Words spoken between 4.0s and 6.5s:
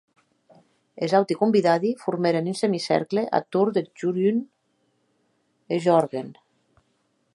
Jorun e Jorgen.